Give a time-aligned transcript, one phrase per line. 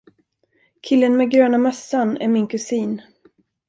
[0.81, 3.01] Killen med gröna mössan är min kusin.